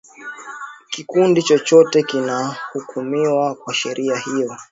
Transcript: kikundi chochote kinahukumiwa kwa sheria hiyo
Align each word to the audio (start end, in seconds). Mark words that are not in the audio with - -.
kikundi 0.89 1.43
chochote 1.43 2.03
kinahukumiwa 2.03 3.55
kwa 3.55 3.73
sheria 3.73 4.17
hiyo 4.17 4.57